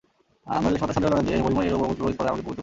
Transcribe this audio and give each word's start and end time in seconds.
মনে 0.61 0.71
লেশমাত্র 0.73 0.95
সন্দেহ 0.95 1.09
রহিল 1.09 1.23
না 1.25 1.27
যে, 1.31 1.43
হৈমই 1.45 1.67
এরূপ 1.67 1.81
অভূতপূর্ব 1.83 2.13
স্পর্ধায় 2.13 2.29
আমাকে 2.31 2.43
প্রবর্তিত 2.43 2.45
করিয়াছে। 2.47 2.59